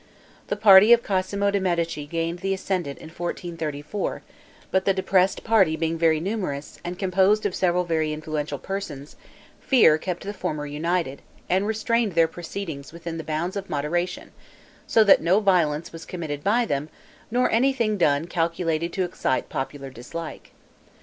The 0.47 0.55
party 0.55 0.91
of 0.93 1.03
Cosmo 1.03 1.51
de' 1.51 1.59
Medici 1.59 2.07
gained 2.07 2.39
the 2.39 2.55
ascendant 2.55 2.97
in 2.97 3.09
1434; 3.09 4.23
but 4.71 4.85
the 4.85 4.95
depressed 4.95 5.43
party 5.43 5.75
being 5.75 5.95
very 5.95 6.19
numerous, 6.19 6.79
and 6.83 6.97
composed 6.97 7.45
of 7.45 7.53
several 7.53 7.83
very 7.83 8.11
influential 8.11 8.57
persons, 8.57 9.15
fear 9.59 9.99
kept 9.99 10.23
the 10.23 10.33
former 10.33 10.65
united, 10.65 11.21
and 11.51 11.67
restrained 11.67 12.13
their 12.13 12.27
proceedings 12.27 12.91
within 12.91 13.17
the 13.19 13.23
bounds 13.23 13.55
of 13.55 13.69
moderation, 13.69 14.31
so 14.87 15.03
that 15.03 15.21
no 15.21 15.39
violence 15.39 15.93
was 15.93 16.07
committed 16.07 16.43
by 16.43 16.65
them, 16.65 16.89
nor 17.29 17.51
anything 17.51 17.99
done 17.99 18.25
calculated 18.25 18.91
to 18.93 19.03
excite 19.03 19.49
popular 19.49 19.91
dislike. 19.91 20.51